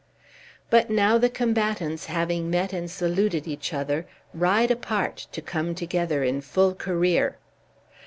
But 0.71 0.89
now 0.89 1.19
the 1.19 1.29
combatants, 1.29 2.05
having 2.07 2.49
met 2.49 2.73
and 2.73 2.89
saluted 2.89 3.45
each 3.47 3.71
other, 3.71 4.07
ride 4.33 4.71
apart 4.71 5.27
to 5.31 5.43
come 5.43 5.75
together 5.75 6.23
in 6.23 6.41
full 6.41 6.73
career. 6.73 7.37